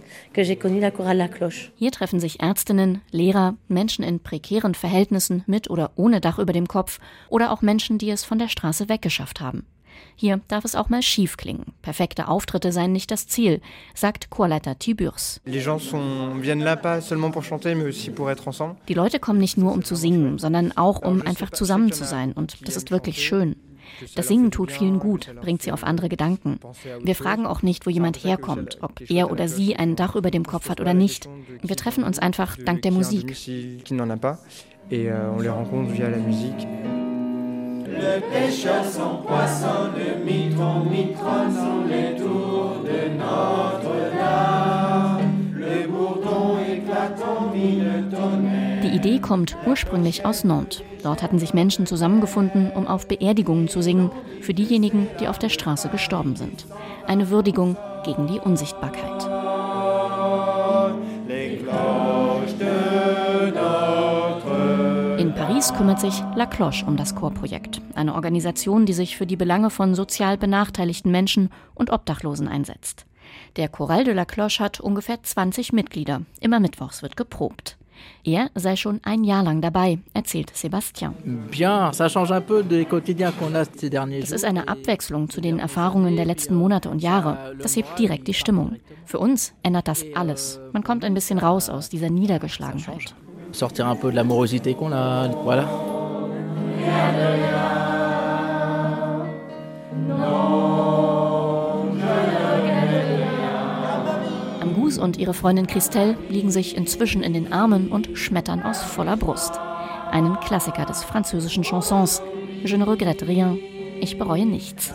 Hier 1.77 1.93
treffen 1.93 2.21
sich 2.21 2.41
Ärztinnen, 2.41 3.01
Lehrer, 3.13 3.55
Menschen 3.69 4.05
in 4.05 4.21
prekären 4.21 4.75
Verhältnissen 4.75 5.43
mit 5.47 5.71
oder 5.71 5.93
ohne 5.97 6.21
Dach 6.21 6.39
über 6.39 6.53
dem 6.53 6.69
Kopf 6.69 6.99
oder 7.31 7.51
auch 7.51 7.63
Menschen, 7.63 7.97
die 7.97 8.11
es 8.11 8.25
von 8.25 8.39
der 8.39 8.49
Straße 8.49 8.91
weggeschafft 8.91 9.41
haben. 9.41 9.65
Hier 10.17 10.41
darf 10.49 10.65
es 10.65 10.75
auch 10.75 10.89
mal 10.89 11.03
schief 11.03 11.37
klingen. 11.37 11.73
Perfekte 11.83 12.29
Auftritte 12.29 12.73
seien 12.73 12.93
nicht 12.93 13.11
das 13.11 13.27
Ziel, 13.27 13.61
sagt 13.95 14.31
Chorleiter 14.31 14.79
Tibürs. 14.79 15.41
Die 18.89 18.95
Leute 18.95 19.19
kommen 19.19 19.39
nicht 19.39 19.57
nur, 19.57 19.73
um 19.73 19.85
zu 19.85 19.97
singen, 19.97 20.39
sondern 20.39 20.77
auch, 20.77 21.03
um 21.03 21.23
einfach 21.23 21.51
zusammen 21.51 21.93
zu 21.93 22.05
sein. 22.05 22.33
Und 22.33 22.67
das 22.67 22.77
ist 22.77 22.91
wirklich 22.91 23.25
schön. 23.25 23.57
Das 24.15 24.29
Singen 24.29 24.51
tut 24.51 24.73
vielen 24.73 24.99
gut, 24.99 25.35
bringt 25.41 25.63
sie 25.63 25.73
auf 25.73 25.85
andere 25.85 26.09
Gedanken. 26.09 26.61
Wir 27.03 27.15
fragen 27.15 27.47
auch 27.47 27.63
nicht, 27.63 27.87
wo 27.87 27.91
jemand 27.91 28.23
herkommt, 28.25 28.79
ob 28.83 29.11
er 29.11 29.31
oder 29.31 29.49
sie 29.49 29.77
ein 29.77 29.97
Dach 29.97 30.17
über 30.17 30.31
dem 30.31 30.45
Kopf 30.45 30.69
hat 30.69 30.81
oder 30.81 30.95
nicht. 30.95 31.29
Wir 31.63 31.77
treffen 31.77 32.05
uns 32.05 32.19
einfach 32.19 32.57
dank 32.57 32.83
der 32.83 32.93
Musik. 32.93 33.37
Le 37.91 38.21
pêcheur 38.31 38.85
sans 38.85 39.17
poisson, 39.17 39.91
le 39.97 40.25
mitron, 40.25 40.85
mitron 40.85 41.51
sont 41.51 41.85
les 41.89 42.17
tours 42.17 42.83
de 42.85 43.01
Notre-Dame. 43.19 44.71
Le 45.55 45.89
bourdon 45.89 46.59
éclatant, 46.61 47.53
le 47.53 48.09
tonnerre. 48.09 48.81
Die 48.83 48.97
Idee 48.97 49.19
kommt 49.19 49.57
ursprünglich 49.67 50.25
aus 50.25 50.45
Nantes. 50.45 50.83
Dort 51.03 51.23
hatten 51.23 51.39
sich 51.39 51.53
Menschen 51.53 51.87
zusammengefunden, 51.87 52.71
um 52.75 52.87
auf 52.87 53.07
Beerdigungen 53.09 53.69
zu 53.69 53.83
singen, 53.83 54.11
für 54.41 54.55
diejenigen, 54.55 55.09
die 55.19 55.29
auf 55.29 55.39
der 55.39 55.49
Straße 55.49 55.89
gestorben 55.89 56.37
sind. 56.37 56.67
Eine 57.07 57.31
Würdigung 57.31 57.77
gegen 58.05 58.27
die 58.27 58.39
Unsichtbarkeit. 58.39 59.29
In 65.19 65.35
Paris 65.35 65.73
kümmert 65.75 66.01
sich 66.01 66.23
La 66.35 66.47
Cloche 66.47 66.87
um 66.87 66.97
das 66.97 67.15
Chorprojekt, 67.15 67.80
eine 67.97 68.15
Organisation, 68.15 68.87
die 68.87 68.93
sich 68.93 69.17
für 69.17 69.27
die 69.27 69.37
Belange 69.37 69.71
von 69.71 69.95
sozial 69.95 70.37
benachteiligten 70.37 71.11
Menschen 71.11 71.51
und 71.75 71.91
Obdachlosen 71.91 72.49
einsetzt. 72.49 73.07
Der 73.57 73.69
Choral 73.69 74.05
de 74.05 74.15
la 74.15 74.25
Cloche 74.25 74.63
hat 74.63 74.81
ungefähr 74.81 75.23
20 75.23 75.73
Mitglieder. 75.73 76.23
Immer 76.41 76.61
mittwochs 76.61 77.03
wird 77.03 77.17
geprobt. 77.17 77.77
Er 78.25 78.51
sei 78.55 78.77
schon 78.77 79.01
ein 79.03 79.25
Jahr 79.25 79.43
lang 79.43 79.61
dabei, 79.61 79.99
erzählt 80.15 80.53
Sébastien. 80.53 81.13
Es 84.23 84.31
ist 84.31 84.45
eine 84.45 84.69
Abwechslung 84.69 85.31
zu 85.31 85.41
den 85.41 85.59
Erfahrungen 85.59 86.17
der 86.17 86.25
letzten 86.25 86.55
Monate 86.55 86.91
und 86.91 87.03
Jahre. 87.03 87.55
Das 87.61 87.77
hebt 87.77 87.99
direkt 87.99 88.29
die 88.29 88.35
Stimmung. 88.35 88.77
Für 89.05 89.19
uns 89.19 89.53
ändert 89.63 89.89
das 89.89 90.05
alles. 90.15 90.61
Man 90.73 90.85
kommt 90.85 91.05
ein 91.05 91.15
bisschen 91.15 91.39
raus 91.39 91.69
aus 91.69 91.89
dieser 91.89 92.11
Niedergeschlagenheit. 92.11 93.15
Sortir 93.53 93.87
un 93.87 93.97
peu 93.97 94.13
de 94.13 94.17
l'amorosité 94.17 94.75
qu'on 94.75 94.93
a, 94.93 95.27
voilà. 95.45 95.67
Und 105.01 105.17
ihre 105.17 105.35
Freundin 105.35 105.67
Christelle 105.67 106.17
liegen 106.29 106.51
sich 106.51 106.77
inzwischen 106.77 107.23
in 107.23 107.33
den 107.33 107.53
Armen 107.53 107.91
und 107.91 108.19
schmettern 108.19 108.63
aus 108.63 108.83
voller 108.83 109.17
Brust. 109.17 109.59
Einen 110.11 110.39
Klassiker 110.41 110.85
des 110.85 111.05
französischen 111.05 111.65
Chansons. 111.65 112.23
Je 112.65 112.77
ne 112.77 112.87
regrette 112.87 113.27
rien. 113.27 113.59
Ich 114.01 114.19
bereue 114.19 114.47
nichts. 114.47 114.93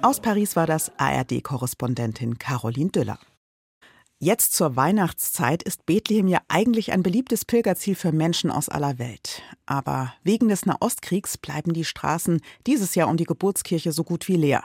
Aus 0.00 0.20
Paris 0.20 0.56
war 0.56 0.66
das 0.66 0.90
ARD-Korrespondentin 0.96 2.38
Caroline 2.38 2.90
Düller. 2.90 3.18
Jetzt 4.20 4.54
zur 4.54 4.74
Weihnachtszeit 4.74 5.62
ist 5.62 5.86
Bethlehem 5.86 6.26
ja 6.26 6.40
eigentlich 6.48 6.90
ein 6.90 7.04
beliebtes 7.04 7.44
Pilgerziel 7.44 7.94
für 7.94 8.10
Menschen 8.10 8.50
aus 8.50 8.68
aller 8.68 8.98
Welt. 8.98 9.42
Aber 9.64 10.12
wegen 10.24 10.48
des 10.48 10.66
Nahostkriegs 10.66 11.38
bleiben 11.38 11.72
die 11.72 11.84
Straßen 11.84 12.40
dieses 12.66 12.96
Jahr 12.96 13.08
um 13.08 13.16
die 13.16 13.26
Geburtskirche 13.26 13.92
so 13.92 14.02
gut 14.02 14.26
wie 14.26 14.34
leer. 14.34 14.64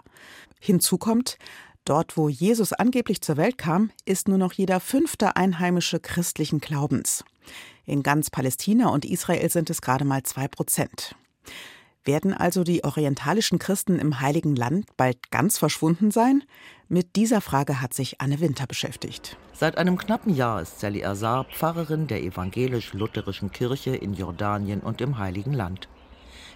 Hinzu 0.60 0.98
kommt, 0.98 1.38
dort 1.86 2.17
wo 2.17 2.29
Jesus 2.29 2.74
angeblich 2.74 3.22
zur 3.22 3.38
Welt 3.38 3.60
kam, 3.60 3.91
ist 4.05 4.27
nur 4.27 4.39
noch 4.39 4.53
jeder 4.53 4.79
fünfte 4.79 5.36
Einheimische 5.36 6.00
christlichen 6.00 6.60
Glaubens. 6.60 7.24
In 7.86 8.01
ganz 8.01 8.31
Palästina 8.31 8.89
und 8.89 9.05
Israel 9.05 9.51
sind 9.51 9.69
es 9.69 9.81
gerade 9.81 10.03
mal 10.03 10.24
zwei 10.24 10.48
Prozent. 10.48 11.15
Werden 12.05 12.33
also 12.33 12.65
die 12.65 12.83
orientalischen 12.83 13.60
Christen 13.60 13.98
im 13.98 14.19
Heiligen 14.19 14.57
Land 14.57 14.88
bald 14.98 15.31
ganz 15.31 15.57
verschwunden 15.57 16.12
sein? 16.12 16.43
Mit 16.89 17.15
dieser 17.15 17.39
Frage 17.39 17.81
hat 17.81 17.93
sich 17.93 18.19
Anne 18.19 18.41
Winter 18.41 18.67
beschäftigt. 18.67 19.38
Seit 19.53 19.77
einem 19.77 19.98
knappen 19.98 20.36
Jahr 20.36 20.62
ist 20.62 20.81
Sally 20.81 21.05
Azar 21.05 21.45
Pfarrerin 21.45 22.07
der 22.07 22.22
evangelisch-lutherischen 22.22 23.51
Kirche 23.51 23.95
in 23.95 24.13
Jordanien 24.13 24.81
und 24.81 25.00
im 25.00 25.17
Heiligen 25.17 25.53
Land. 25.53 25.88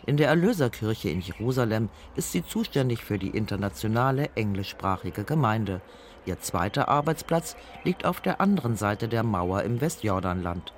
In 0.05 0.17
der 0.17 0.27
Erlöserkirche 0.27 1.09
in 1.09 1.21
Jerusalem 1.21 1.89
ist 2.15 2.33
sie 2.33 2.45
zuständig 2.45 3.03
für 3.03 3.17
die 3.17 3.29
internationale 3.29 4.29
englischsprachige 4.35 5.23
Gemeinde. 5.23 5.81
Ihr 6.25 6.39
zweiter 6.41 6.89
Arbeitsplatz 6.89 7.55
liegt 7.85 8.05
auf 8.05 8.19
der 8.19 8.41
anderen 8.41 8.75
Seite 8.75 9.07
der 9.07 9.23
Mauer 9.23 9.63
im 9.63 9.79
Westjordanland. 9.79 10.73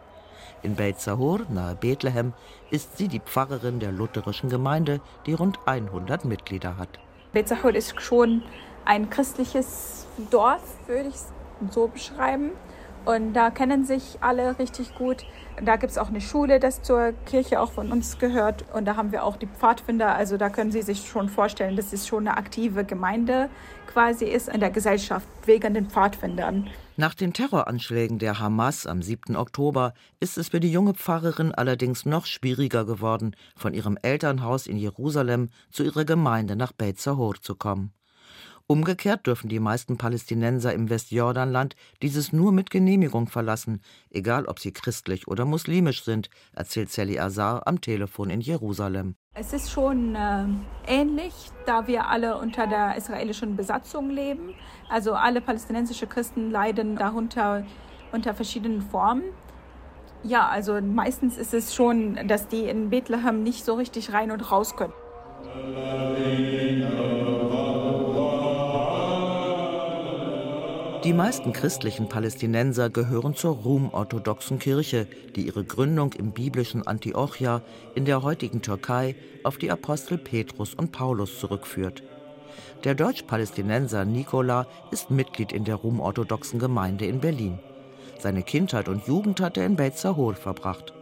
In 0.61 0.75
Beit 0.75 0.99
Sahur, 0.99 1.41
nahe 1.49 1.75
Bethlehem, 1.75 2.33
ist 2.69 2.97
sie 2.97 3.07
die 3.07 3.19
Pfarrerin 3.19 3.79
der 3.79 3.91
lutherischen 3.91 4.49
Gemeinde, 4.49 5.01
die 5.25 5.33
rund 5.33 5.59
100 5.65 6.25
Mitglieder 6.25 6.77
hat. 6.77 6.99
Beit 7.33 7.47
Sahur 7.47 7.75
ist 7.75 8.01
schon 8.01 8.43
ein 8.85 9.09
christliches 9.09 10.07
Dorf, 10.31 10.63
würde 10.87 11.09
ich 11.09 11.15
so 11.71 11.87
beschreiben. 11.87 12.51
Und 13.05 13.33
da 13.33 13.49
kennen 13.49 13.85
sich 13.85 14.17
alle 14.21 14.59
richtig 14.59 14.95
gut. 14.95 15.25
Da 15.63 15.77
gibt 15.77 15.91
es 15.91 15.97
auch 15.97 16.09
eine 16.09 16.21
Schule, 16.21 16.59
das 16.59 16.81
zur 16.81 17.13
Kirche 17.25 17.59
auch 17.59 17.71
von 17.71 17.91
uns 17.91 18.19
gehört. 18.19 18.65
Und 18.73 18.85
da 18.85 18.95
haben 18.95 19.11
wir 19.11 19.23
auch 19.23 19.37
die 19.37 19.47
Pfadfinder. 19.47 20.15
Also 20.15 20.37
da 20.37 20.49
können 20.49 20.71
Sie 20.71 20.81
sich 20.81 21.07
schon 21.07 21.29
vorstellen, 21.29 21.75
dass 21.75 21.91
es 21.93 22.07
schon 22.07 22.27
eine 22.27 22.37
aktive 22.37 22.83
Gemeinde 22.83 23.49
quasi 23.87 24.25
ist 24.25 24.49
in 24.49 24.59
der 24.59 24.69
Gesellschaft 24.69 25.27
wegen 25.45 25.73
den 25.73 25.89
Pfadfindern. 25.89 26.69
Nach 26.95 27.13
den 27.15 27.33
Terroranschlägen 27.33 28.19
der 28.19 28.39
Hamas 28.39 28.85
am 28.85 29.01
7. 29.01 29.35
Oktober 29.35 29.93
ist 30.19 30.37
es 30.37 30.49
für 30.49 30.59
die 30.59 30.71
junge 30.71 30.93
Pfarrerin 30.93 31.53
allerdings 31.53 32.05
noch 32.05 32.25
schwieriger 32.25 32.85
geworden, 32.85 33.35
von 33.55 33.73
ihrem 33.73 33.97
Elternhaus 34.01 34.67
in 34.67 34.77
Jerusalem 34.77 35.49
zu 35.71 35.83
ihrer 35.83 36.05
Gemeinde 36.05 36.55
nach 36.55 36.73
Beit 36.73 36.99
Sahor 36.99 37.35
zu 37.41 37.55
kommen. 37.55 37.93
Umgekehrt 38.71 39.25
dürfen 39.25 39.49
die 39.49 39.59
meisten 39.59 39.97
Palästinenser 39.97 40.75
im 40.75 40.91
Westjordanland 40.91 41.75
dieses 42.03 42.31
nur 42.31 42.51
mit 42.51 42.69
Genehmigung 42.69 43.25
verlassen, 43.25 43.81
egal 44.11 44.45
ob 44.45 44.59
sie 44.59 44.71
christlich 44.71 45.27
oder 45.27 45.43
muslimisch 45.43 46.03
sind, 46.03 46.29
erzählt 46.53 46.91
Sally 46.91 47.17
Azar 47.17 47.65
am 47.65 47.81
Telefon 47.81 48.29
in 48.29 48.41
Jerusalem. 48.41 49.15
Es 49.33 49.53
ist 49.53 49.71
schon 49.71 50.13
äh, 50.13 50.45
ähnlich, 50.85 51.33
da 51.65 51.87
wir 51.87 52.09
alle 52.09 52.37
unter 52.37 52.67
der 52.67 52.95
israelischen 52.95 53.55
Besatzung 53.55 54.11
leben. 54.11 54.53
Also 54.87 55.13
alle 55.13 55.41
palästinensischen 55.41 56.07
Christen 56.07 56.51
leiden 56.51 56.95
darunter 56.95 57.65
unter 58.11 58.35
verschiedenen 58.35 58.83
Formen. 58.83 59.23
Ja, 60.21 60.47
also 60.47 60.79
meistens 60.79 61.39
ist 61.39 61.55
es 61.55 61.73
schon, 61.73 62.27
dass 62.27 62.47
die 62.47 62.65
in 62.65 62.91
Bethlehem 62.91 63.41
nicht 63.41 63.65
so 63.65 63.73
richtig 63.73 64.13
rein 64.13 64.29
und 64.29 64.51
raus 64.51 64.75
können. 64.75 64.93
Die 71.05 71.13
meisten 71.13 71.53
christlichen 71.53 72.09
Palästinenser 72.09 72.89
gehören 72.89 73.33
zur 73.33 73.55
Rum-orthodoxen 73.55 74.59
Kirche, 74.59 75.07
die 75.33 75.47
ihre 75.47 75.63
Gründung 75.63 76.11
im 76.11 76.33
biblischen 76.33 76.85
Antiochia 76.85 77.61
in 77.95 78.03
der 78.03 78.21
heutigen 78.21 78.61
Türkei 78.61 79.15
auf 79.43 79.57
die 79.57 79.71
Apostel 79.71 80.17
Petrus 80.17 80.73
und 80.73 80.91
Paulus 80.91 81.39
zurückführt. 81.39 82.03
Der 82.83 82.95
Deutsch-Palästinenser 82.95 84.03
Nikola 84.03 84.67
ist 84.91 85.09
Mitglied 85.09 85.53
in 85.53 85.63
der 85.63 85.75
Rum-orthodoxen 85.75 86.59
Gemeinde 86.59 87.05
in 87.05 87.21
Berlin. 87.21 87.59
Seine 88.19 88.43
Kindheit 88.43 88.89
und 88.89 89.07
Jugend 89.07 89.39
hat 89.39 89.55
er 89.55 89.65
in 89.65 89.77
Beit 89.77 89.97
Sahur 89.97 90.35
verbracht. 90.35 90.93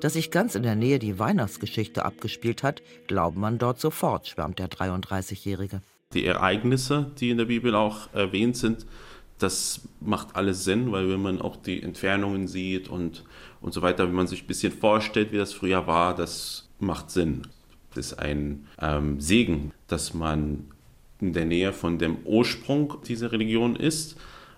Dass 0.00 0.12
sich 0.12 0.30
ganz 0.30 0.54
in 0.54 0.62
der 0.62 0.76
Nähe 0.76 1.00
die 1.00 1.18
Weihnachtsgeschichte 1.18 2.04
abgespielt 2.04 2.62
hat, 2.62 2.80
glaubt 3.08 3.36
man 3.36 3.58
dort 3.58 3.80
sofort, 3.80 4.28
schwärmt 4.28 4.60
der 4.60 4.68
33-Jährige. 4.68 5.82
Die 6.14 6.26
Ereignisse, 6.26 7.10
die 7.18 7.30
in 7.30 7.38
der 7.38 7.46
Bibel 7.46 7.74
auch 7.74 8.12
erwähnt 8.12 8.56
sind, 8.56 8.86
das 9.42 9.82
macht 10.00 10.36
alles 10.36 10.64
Sinn, 10.64 10.92
weil 10.92 11.08
wenn 11.08 11.22
man 11.22 11.40
auch 11.40 11.56
die 11.56 11.82
Entfernungen 11.82 12.48
sieht 12.48 12.88
und, 12.88 13.24
und 13.60 13.74
so 13.74 13.82
weiter, 13.82 14.06
wenn 14.06 14.14
man 14.14 14.26
sich 14.26 14.44
ein 14.44 14.46
bisschen 14.46 14.72
vorstellt, 14.72 15.32
wie 15.32 15.38
das 15.38 15.52
früher 15.52 15.86
war, 15.86 16.14
das 16.14 16.68
macht 16.78 17.10
Sinn. 17.10 17.42
Das 17.94 18.06
ist 18.06 18.18
ein 18.18 18.66
ähm, 18.80 19.20
Segen, 19.20 19.72
dass 19.86 20.14
man 20.14 20.64
in 21.20 21.32
der 21.32 21.44
Nähe 21.44 21.72
von 21.72 21.98
dem 21.98 22.18
Ursprung 22.24 22.94
dieser 23.06 23.32
Religion 23.32 23.76
ist, 23.76 24.16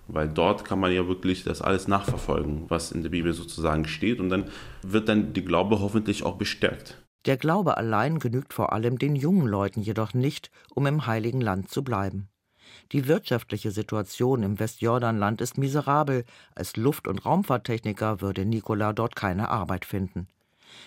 weil 0.08 0.28
dort 0.28 0.64
kann 0.64 0.80
man 0.80 0.92
ja 0.92 1.06
wirklich 1.08 1.44
das 1.44 1.62
alles 1.62 1.88
nachverfolgen, 1.88 2.64
was 2.68 2.92
in 2.92 3.02
der 3.02 3.10
Bibel 3.10 3.32
sozusagen 3.32 3.86
steht 3.86 4.20
und 4.20 4.28
dann 4.30 4.44
wird 4.82 5.08
dann 5.08 5.32
die 5.32 5.44
Glaube 5.44 5.80
hoffentlich 5.80 6.22
auch 6.22 6.36
bestärkt. 6.36 7.02
Der 7.26 7.36
Glaube 7.38 7.78
allein 7.78 8.18
genügt 8.18 8.52
vor 8.52 8.72
allem 8.72 8.98
den 8.98 9.16
jungen 9.16 9.46
Leuten 9.46 9.80
jedoch 9.80 10.12
nicht, 10.12 10.50
um 10.74 10.86
im 10.86 11.06
heiligen 11.06 11.40
Land 11.40 11.70
zu 11.70 11.82
bleiben. 11.82 12.28
Die 12.92 13.06
wirtschaftliche 13.08 13.70
Situation 13.70 14.42
im 14.42 14.58
Westjordanland 14.58 15.40
ist 15.40 15.58
miserabel. 15.58 16.24
Als 16.54 16.76
Luft- 16.76 17.08
und 17.08 17.24
Raumfahrttechniker 17.24 18.20
würde 18.20 18.44
Nikola 18.44 18.92
dort 18.92 19.16
keine 19.16 19.48
Arbeit 19.48 19.84
finden. 19.84 20.28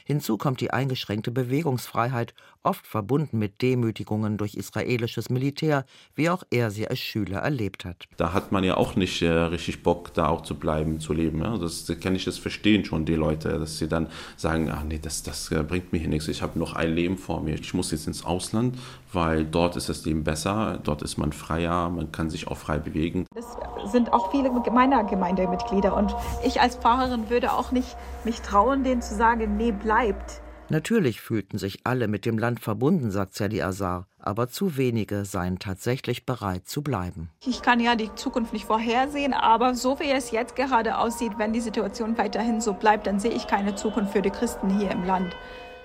Hinzu 0.06 0.38
kommt 0.38 0.62
die 0.62 0.72
eingeschränkte 0.72 1.32
Bewegungsfreiheit, 1.32 2.34
oft 2.68 2.86
verbunden 2.86 3.40
mit 3.40 3.62
Demütigungen 3.62 4.38
durch 4.38 4.56
israelisches 4.56 5.30
Militär, 5.30 5.86
wie 6.16 6.30
auch 6.30 6.44
er 6.52 6.70
sie 6.70 6.88
als 6.88 7.00
Schüler 7.00 7.40
erlebt 7.40 7.86
hat. 7.86 8.08
Da 8.18 8.34
hat 8.34 8.52
man 8.52 8.64
ja 8.66 8.76
auch 8.76 8.96
nicht 8.96 9.22
äh, 9.22 9.30
richtig 9.30 9.84
Bock, 9.84 10.14
da 10.14 10.28
auch 10.28 10.42
zu 10.42 10.56
bleiben, 10.56 11.00
zu 11.00 11.14
leben. 11.14 11.40
Ja? 11.42 11.58
Das, 11.58 11.86
das 11.86 12.00
kann 12.00 12.14
ich 12.14 12.26
das 12.26 12.38
verstehen 12.38 12.84
schon, 12.84 13.06
die 13.06 13.16
Leute, 13.16 13.58
dass 13.58 13.78
sie 13.78 13.88
dann 13.88 14.08
sagen, 14.36 14.70
ach 14.70 14.84
nee, 14.84 15.00
das, 15.02 15.24
das 15.24 15.50
äh, 15.52 15.64
bringt 15.64 15.94
mir 15.94 16.00
hier 16.00 16.10
nichts, 16.10 16.28
ich 16.28 16.42
habe 16.42 16.60
noch 16.60 16.74
ein 16.74 16.94
Leben 16.94 17.18
vor 17.18 17.42
mir, 17.42 17.56
ich 17.56 17.74
muss 17.74 17.92
jetzt 17.92 18.06
ins 18.06 18.26
Ausland, 18.26 18.78
weil 19.14 19.46
dort 19.46 19.78
ist 19.78 19.88
das 19.88 20.04
Leben 20.06 20.26
besser, 20.26 20.80
dort 20.84 21.02
ist 21.02 21.18
man 21.18 21.32
freier, 21.32 21.90
man 21.90 22.12
kann 22.12 22.30
sich 22.30 22.48
auch 22.50 22.58
frei 22.58 22.80
bewegen. 22.80 23.26
Das 23.34 23.46
sind 23.92 24.12
auch 24.12 24.32
viele 24.32 24.52
meiner 24.72 25.06
Gemeindemitglieder 25.06 25.96
und 25.96 26.14
ich 26.46 26.60
als 26.60 26.76
Pfarrerin 26.76 27.30
würde 27.30 27.54
auch 27.54 27.72
nicht 27.72 27.96
mich 28.26 28.42
trauen, 28.42 28.84
denen 28.84 29.02
zu 29.02 29.16
sagen, 29.16 29.56
nee, 29.56 29.72
bleibt, 29.72 30.42
Natürlich 30.70 31.22
fühlten 31.22 31.58
sich 31.58 31.80
alle 31.86 32.10
mit 32.10 32.26
dem 32.26 32.38
Land 32.38 32.60
verbunden, 32.60 33.10
sagt 33.10 33.36
Sally 33.36 33.62
Azar, 33.62 34.08
aber 34.20 34.50
zu 34.50 34.76
wenige 34.76 35.24
seien 35.24 35.60
tatsächlich 35.60 36.26
bereit 36.26 36.68
zu 36.68 36.82
bleiben. 36.82 37.30
Ich 37.46 37.62
kann 37.62 37.80
ja 37.80 37.96
die 37.96 38.14
Zukunft 38.16 38.52
nicht 38.52 38.66
vorhersehen, 38.66 39.34
aber 39.34 39.76
so 39.76 39.98
wie 40.02 40.12
es 40.12 40.32
jetzt 40.32 40.58
gerade 40.58 40.98
aussieht, 40.98 41.34
wenn 41.38 41.54
die 41.54 41.62
Situation 41.62 42.18
weiterhin 42.18 42.60
so 42.60 42.74
bleibt, 42.74 43.08
dann 43.08 43.20
sehe 43.20 43.32
ich 43.32 43.48
keine 43.48 43.76
Zukunft 43.76 44.12
für 44.12 44.22
die 44.22 44.30
Christen 44.30 44.78
hier 44.78 44.92
im 44.92 45.06
Land. 45.06 45.36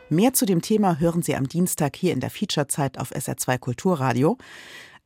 Mehr 0.08 0.32
zu 0.32 0.46
dem 0.46 0.60
Thema 0.60 0.98
hören 0.98 1.22
Sie 1.22 1.36
am 1.36 1.48
Dienstag 1.48 1.96
hier 1.96 2.12
in 2.12 2.20
der 2.20 2.30
Featurezeit 2.30 2.98
auf 2.98 3.12
SR2 3.12 3.58
Kulturradio. 3.58 4.36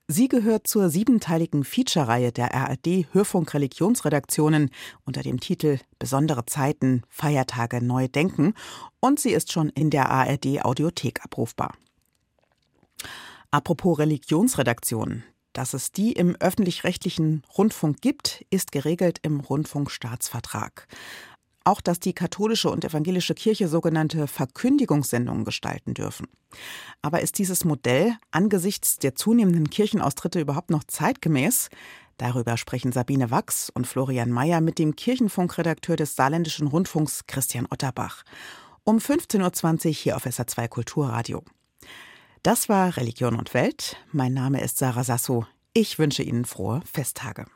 Sie 0.08 0.28
gehört 0.28 0.68
zur 0.68 0.88
siebenteiligen 0.88 1.64
Feature-Reihe 1.64 2.30
der 2.30 2.54
ARD 2.54 3.06
Hörfunk 3.12 3.52
Religionsredaktionen 3.54 4.70
unter 5.04 5.22
dem 5.22 5.40
Titel 5.40 5.80
Besondere 5.98 6.46
Zeiten, 6.46 7.02
Feiertage 7.08 7.82
neu 7.82 8.06
denken 8.06 8.54
und 9.00 9.18
sie 9.18 9.32
ist 9.32 9.50
schon 9.50 9.68
in 9.70 9.90
der 9.90 10.08
ARD 10.08 10.64
Audiothek 10.64 11.24
abrufbar. 11.24 11.74
Apropos 13.50 13.98
Religionsredaktionen. 13.98 15.24
Dass 15.52 15.74
es 15.74 15.90
die 15.90 16.12
im 16.12 16.36
öffentlich-rechtlichen 16.36 17.42
Rundfunk 17.58 18.00
gibt, 18.00 18.44
ist 18.50 18.70
geregelt 18.70 19.18
im 19.22 19.40
Rundfunkstaatsvertrag 19.40 20.86
auch, 21.66 21.80
dass 21.80 22.00
die 22.00 22.12
katholische 22.12 22.70
und 22.70 22.84
evangelische 22.84 23.34
Kirche 23.34 23.68
sogenannte 23.68 24.26
Verkündigungssendungen 24.26 25.44
gestalten 25.44 25.94
dürfen. 25.94 26.28
Aber 27.02 27.20
ist 27.20 27.38
dieses 27.38 27.64
Modell 27.64 28.16
angesichts 28.30 28.98
der 28.98 29.14
zunehmenden 29.14 29.70
Kirchenaustritte 29.70 30.40
überhaupt 30.40 30.70
noch 30.70 30.84
zeitgemäß? 30.84 31.68
Darüber 32.18 32.56
sprechen 32.56 32.92
Sabine 32.92 33.30
Wachs 33.30 33.70
und 33.70 33.86
Florian 33.86 34.30
Mayer 34.30 34.60
mit 34.60 34.78
dem 34.78 34.96
Kirchenfunkredakteur 34.96 35.96
des 35.96 36.16
Saarländischen 36.16 36.68
Rundfunks 36.68 37.26
Christian 37.26 37.66
Otterbach. 37.70 38.22
Um 38.84 38.98
15.20 38.98 39.86
Uhr 39.86 39.92
hier 39.92 40.16
auf 40.16 40.26
SA2 40.26 40.68
Kulturradio. 40.68 41.42
Das 42.42 42.68
war 42.68 42.96
Religion 42.96 43.36
und 43.36 43.54
Welt. 43.54 43.96
Mein 44.12 44.32
Name 44.32 44.62
ist 44.62 44.78
Sarah 44.78 45.02
Sasso. 45.02 45.46
Ich 45.72 45.98
wünsche 45.98 46.22
Ihnen 46.22 46.44
frohe 46.44 46.80
Festtage. 46.90 47.46